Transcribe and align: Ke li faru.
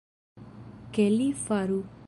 Ke 0.95 1.05
li 1.17 1.31
faru. 1.45 1.79